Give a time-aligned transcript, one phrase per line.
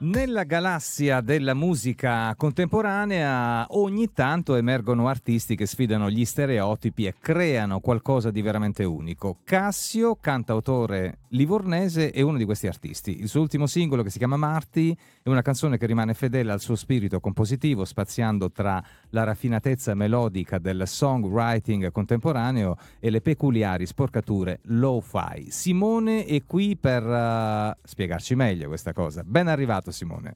[0.00, 7.80] Nella galassia della musica contemporanea ogni tanto emergono artisti che sfidano gli stereotipi e creano
[7.80, 9.38] qualcosa di veramente unico.
[9.42, 13.20] Cassio, cantautore livornese, è uno di questi artisti.
[13.20, 16.60] Il suo ultimo singolo, che si chiama Marti, è una canzone che rimane fedele al
[16.60, 24.60] suo spirito compositivo, spaziando tra la raffinatezza melodica del songwriting contemporaneo e le peculiari sporcature
[24.64, 25.50] lo-fi.
[25.50, 29.22] Simone è qui per uh, spiegarci meglio questa cosa.
[29.24, 30.34] Ben arrivato Simone.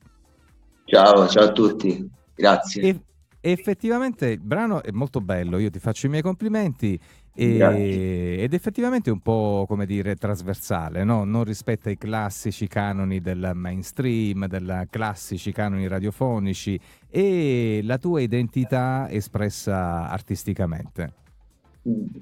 [0.85, 2.83] Ciao, ciao a tutti, grazie.
[2.83, 3.01] E,
[3.45, 6.99] effettivamente il brano è molto bello, io ti faccio i miei complimenti.
[7.35, 11.25] E, ed effettivamente è un po' come dire trasversale, no?
[11.25, 16.79] non rispetta i classici canoni del mainstream, dei classici canoni radiofonici
[17.09, 21.15] e la tua identità espressa artisticamente.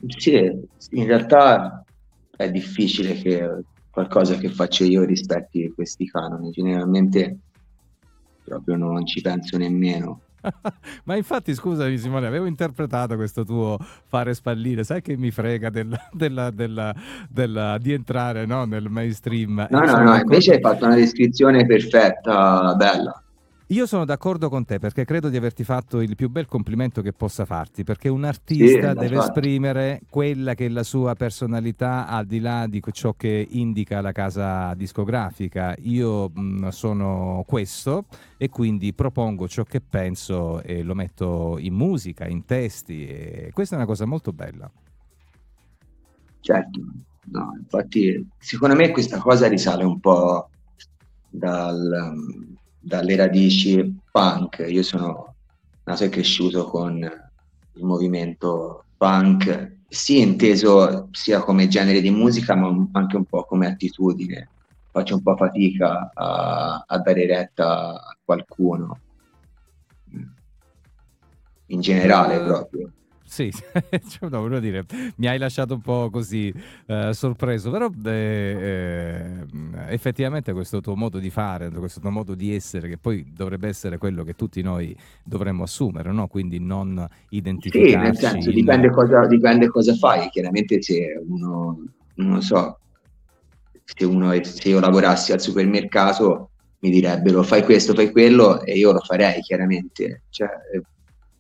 [0.07, 0.35] Sì,
[0.91, 1.85] in realtà
[2.37, 6.51] è difficile che qualcosa che faccio io rispetti questi canoni.
[6.51, 7.39] Generalmente
[8.45, 10.21] proprio non ci penso nemmeno.
[11.05, 16.01] Ma infatti, scusami Simone, avevo interpretato questo tuo fare spallire, sai che mi frega della,
[16.13, 16.51] della,
[17.29, 19.67] della, di entrare no, nel mainstream.
[19.71, 23.23] No, no, no, invece hai fatto una descrizione perfetta, bella.
[23.71, 27.13] Io sono d'accordo con te perché credo di averti fatto il più bel complimento che
[27.13, 32.27] possa farti, perché un artista sì, deve esprimere quella che è la sua personalità al
[32.27, 35.77] di là di ciò che indica la casa discografica.
[35.83, 42.27] Io mh, sono questo e quindi propongo ciò che penso e lo metto in musica,
[42.27, 44.69] in testi e questa è una cosa molto bella.
[46.41, 46.81] Certo,
[47.27, 50.49] no, infatti secondo me questa cosa risale un po'
[51.29, 54.65] dal dalle radici punk.
[54.69, 55.35] Io sono
[55.85, 56.97] nato e cresciuto con
[57.73, 63.67] il movimento punk, sì inteso sia come genere di musica, ma anche un po' come
[63.67, 64.49] attitudine.
[64.91, 68.99] Faccio un po' fatica a, a dare retta a qualcuno,
[71.67, 72.91] in generale uh, proprio.
[73.31, 73.49] Sì,
[74.09, 74.85] cioè, no, volevo dire,
[75.19, 76.53] mi hai lasciato un po' così
[76.87, 78.11] eh, sorpreso, però eh,
[78.61, 79.47] eh,
[79.87, 83.99] effettivamente questo tuo modo di fare, questo tuo modo di essere, che poi dovrebbe essere
[83.99, 86.27] quello che tutti noi dovremmo assumere, no?
[86.27, 87.93] quindi non identificarci.
[87.93, 92.81] Sì, nel senso, dipende, cosa, dipende cosa fai, chiaramente se uno, non so,
[93.85, 98.91] se, uno, se io lavorassi al supermercato mi direbbero fai questo, fai quello e io
[98.91, 100.23] lo farei chiaramente.
[100.31, 100.49] Cioè,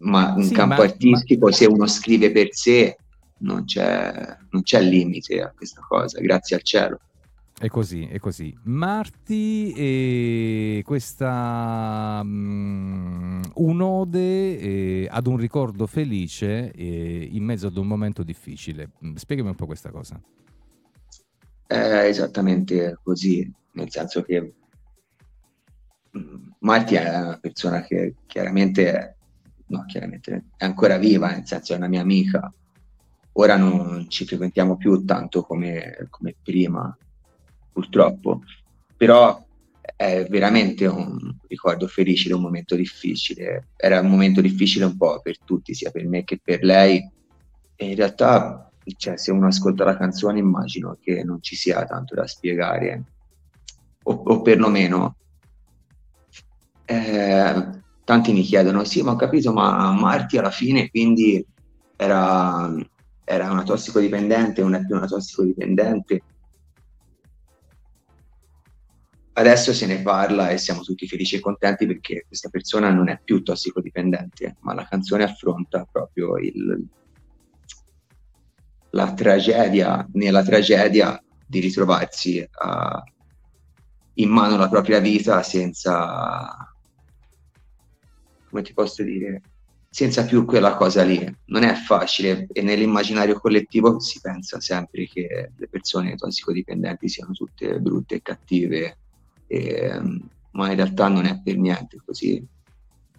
[0.00, 1.52] ma in sì, campo ma, artistico ma...
[1.52, 2.96] se uno scrive per sé
[3.38, 7.00] non c'è, non c'è limite a questa cosa, grazie al cielo.
[7.58, 8.56] È così, è così.
[8.64, 17.86] Marti, e questa um, un'ode eh, ad un ricordo felice eh, in mezzo ad un
[17.86, 18.92] momento difficile.
[19.04, 20.18] Mm, spiegami un po' questa cosa.
[21.66, 24.54] È esattamente così, nel senso che
[26.16, 29.18] mm, Marti è una persona che chiaramente
[29.70, 32.52] no, chiaramente è ancora viva, nel senso è una mia amica.
[33.32, 36.96] Ora non ci frequentiamo più tanto come, come prima,
[37.72, 38.42] purtroppo,
[38.96, 39.42] però
[39.96, 43.68] è veramente un ricordo felice di un momento difficile.
[43.76, 47.08] Era un momento difficile un po' per tutti, sia per me che per lei.
[47.76, 52.14] E in realtà, cioè, se uno ascolta la canzone, immagino che non ci sia tanto
[52.14, 53.04] da spiegare,
[54.02, 55.16] o, o perlomeno
[56.90, 57.39] eh,
[58.10, 61.46] tanti mi chiedono, sì, ma ho capito, ma Marti alla fine quindi
[61.94, 62.68] era,
[63.22, 66.20] era una tossicodipendente, non è più una tossicodipendente.
[69.34, 73.20] Adesso se ne parla e siamo tutti felici e contenti perché questa persona non è
[73.22, 76.84] più tossicodipendente, ma la canzone affronta proprio il,
[78.90, 83.04] la tragedia, nella tragedia di ritrovarsi a,
[84.14, 86.69] in mano la propria vita senza
[88.50, 89.40] come ti posso dire,
[89.88, 91.36] senza più quella cosa lì.
[91.46, 97.80] Non è facile e nell'immaginario collettivo si pensa sempre che le persone tossicodipendenti siano tutte
[97.80, 98.96] brutte e cattive,
[99.46, 100.00] e,
[100.52, 102.44] ma in realtà non è per niente così.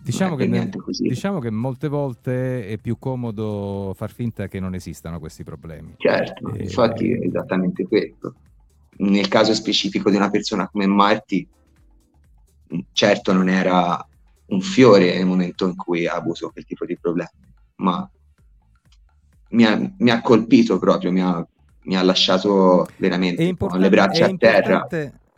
[0.04, 0.68] Diciamo che, ne,
[0.98, 5.94] diciamo che, molte volte è più comodo far finta che non esistano questi problemi.
[5.98, 6.64] Certo, e...
[6.64, 8.34] infatti è esattamente questo.
[8.98, 11.48] Nel caso specifico di una persona come Marti,
[12.94, 14.04] certo non era
[14.52, 17.30] un fiore nel momento in cui ha avuto quel tipo di problemi,
[17.78, 18.10] ma
[19.50, 21.46] mi ha, mi ha colpito proprio, mi ha,
[21.84, 24.88] mi ha lasciato veramente con le braccia a terra.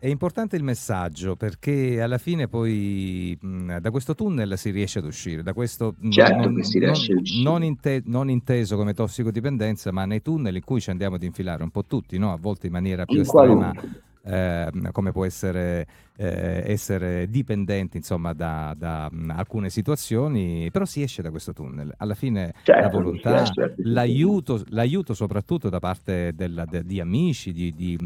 [0.03, 5.05] È importante il messaggio perché alla fine poi mh, da questo tunnel si riesce ad
[5.05, 7.43] uscire, da questo certo non, si riesce non, uscire.
[7.43, 11.63] Non, inte- non, inteso come tossicodipendenza, ma nei tunnel in cui ci andiamo ad infilare
[11.63, 12.33] un po' tutti, no?
[12.33, 13.71] a volte in maniera più in estrema.
[13.71, 15.85] Qualunque eh, come può essere,
[16.15, 21.93] eh, essere dipendente insomma, da, da um, alcune situazioni, però si esce da questo tunnel.
[21.97, 23.43] Alla fine certo, la volontà,
[23.77, 27.97] l'aiuto, l'aiuto, soprattutto da parte della, de, di amici, di, di,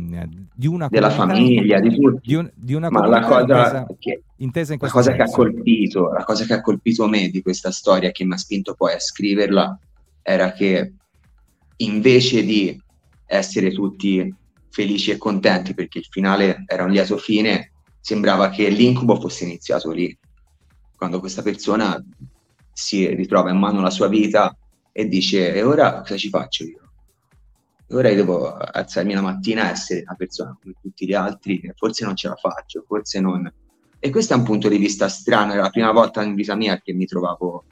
[0.53, 2.27] di una della famiglia, di tutti.
[2.27, 5.29] Di, un, di una Ma la cosa, intesa, che, intesa in la cosa che ha
[5.29, 8.93] colpito, la cosa che ha colpito me di questa storia, che mi ha spinto poi
[8.93, 9.79] a scriverla,
[10.23, 10.93] era che
[11.77, 12.81] invece di
[13.27, 14.33] essere tutti
[14.69, 19.91] felici e contenti perché il finale era un lieto fine, sembrava che l'incubo fosse iniziato
[19.91, 20.17] lì,
[20.95, 22.03] quando questa persona
[22.73, 24.55] si ritrova in mano la sua vita
[24.91, 26.81] e dice e ora cosa ci faccio io?
[27.87, 31.71] E ora io devo alzarmi la mattina e essere una persona come tutti gli altri,
[31.75, 33.51] forse non ce la faccio, forse non.
[33.99, 36.79] E questo è un punto di vista strano, era la prima volta in vita mia
[36.81, 37.63] che mi trovavo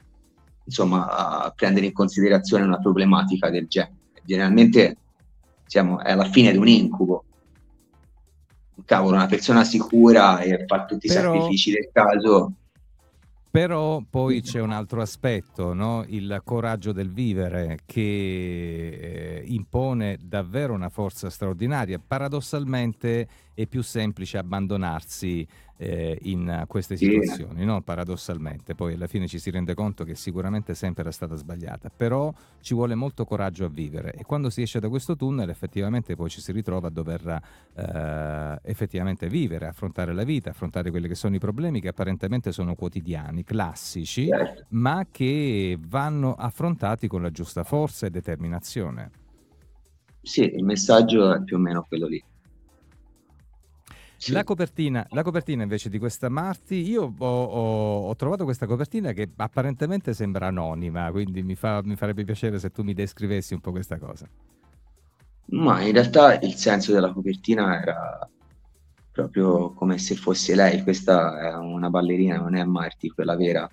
[0.64, 1.08] insomma,
[1.44, 3.94] a prendere in considerazione una problematica del genere.
[4.24, 4.96] Generalmente
[5.66, 7.24] siamo alla fine di un incubo.
[8.84, 11.32] Cavolo, una persona sicura e fa tutti i Però...
[11.34, 12.52] sacrifici del caso
[13.56, 16.04] però poi c'è un altro aspetto, no?
[16.08, 21.98] il coraggio del vivere che eh, impone davvero una forza straordinaria.
[21.98, 23.26] Paradossalmente
[23.56, 25.48] è più semplice abbandonarsi
[25.78, 27.80] eh, in queste situazioni, no?
[27.80, 28.74] paradossalmente.
[28.74, 32.74] Poi alla fine ci si rende conto che sicuramente sempre era stata sbagliata, però ci
[32.74, 36.42] vuole molto coraggio a vivere e quando si esce da questo tunnel effettivamente poi ci
[36.42, 37.42] si ritrova a dover
[37.74, 42.74] eh, effettivamente vivere, affrontare la vita, affrontare quelli che sono i problemi che apparentemente sono
[42.74, 44.66] quotidiani, classici, certo.
[44.70, 49.10] ma che vanno affrontati con la giusta forza e determinazione.
[50.20, 52.22] Sì, il messaggio è più o meno quello lì.
[54.18, 54.32] Sì.
[54.32, 59.12] La, copertina, la, copertina, invece di questa Marti, io ho, ho, ho, trovato questa copertina
[59.12, 63.60] che apparentemente sembra anonima, quindi mi, fa, mi, farebbe piacere se tu mi descrivessi un
[63.60, 64.26] po' questa cosa.
[65.48, 68.28] Ma in realtà il senso della copertina era
[69.12, 73.68] proprio come se fosse lei, questa è una ballerina, non è Marti, quella vera,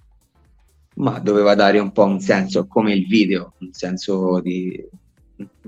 [0.95, 4.87] ma doveva dare un po' un senso come il video, un senso di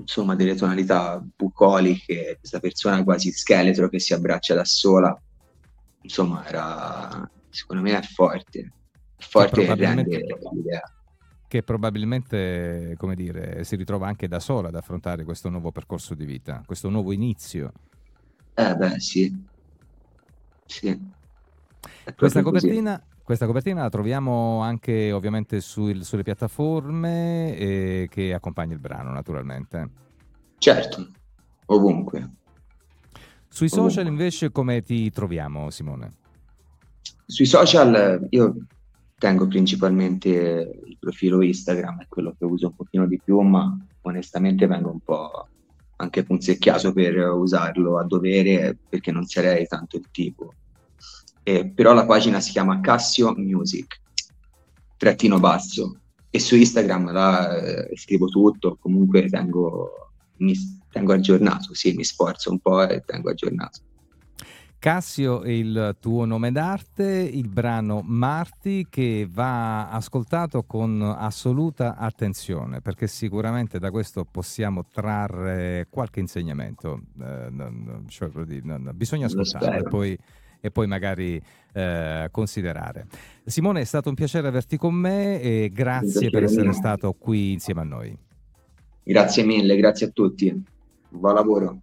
[0.06, 5.20] insomma delle tonalità bucoliche, questa persona quasi scheletro che si abbraccia da sola,
[6.02, 8.72] insomma era, secondo me è forte,
[9.18, 10.92] forte e rende l'idea.
[11.48, 16.24] Che probabilmente, come dire, si ritrova anche da sola ad affrontare questo nuovo percorso di
[16.24, 17.72] vita, questo nuovo inizio.
[18.54, 19.44] Eh beh, sì.
[20.66, 21.00] Sì.
[22.16, 28.78] Questa copertina, questa copertina la troviamo anche ovviamente su, sulle piattaforme eh, che accompagna il
[28.78, 29.90] brano, naturalmente.
[30.58, 31.08] Certo,
[31.66, 32.30] ovunque.
[33.48, 33.90] Sui ovunque.
[33.90, 36.12] social invece come ti troviamo, Simone?
[37.26, 38.54] Sui social io
[39.18, 44.68] tengo principalmente il profilo Instagram, è quello che uso un pochino di più, ma onestamente
[44.68, 45.48] vengo un po'
[45.96, 50.52] anche punzecchiato per usarlo a dovere perché non sarei tanto il tipo
[51.48, 54.00] eh, però la pagina si chiama Cassio Music,
[54.96, 57.56] trattino basso, e su Instagram là
[57.86, 60.54] eh, scrivo tutto, comunque tengo, mi
[60.90, 63.78] tengo aggiornato, sì, mi sforzo un po' e tengo aggiornato.
[64.80, 72.80] Cassio è il tuo nome d'arte, il brano Marti che va ascoltato con assoluta attenzione
[72.80, 77.02] perché sicuramente da questo possiamo trarre qualche insegnamento.
[77.20, 78.30] Eh, non, cioè,
[78.64, 80.18] non, bisogna ascoltarlo e poi
[80.60, 81.40] e poi magari
[81.72, 83.06] eh, considerare.
[83.44, 86.72] Simone, è stato un piacere averti con me e grazie per essere mio.
[86.72, 88.18] stato qui insieme a noi.
[89.02, 90.64] Grazie mille, grazie a tutti.
[91.08, 91.80] Buon lavoro.